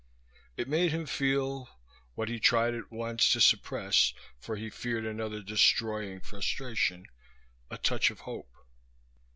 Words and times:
It 0.57 0.67
made 0.67 0.89
him 0.91 1.05
feel 1.05 1.69
what 2.15 2.27
he 2.27 2.39
tried 2.39 2.73
at 2.73 2.89
once 2.91 3.31
to 3.33 3.39
suppress, 3.39 4.13
for 4.39 4.55
he 4.55 4.71
feared 4.71 5.05
another 5.05 5.43
destroying 5.43 6.21
frustration 6.21 7.05
a 7.69 7.77
touch 7.77 8.09
of 8.09 8.21
hope. 8.21 8.49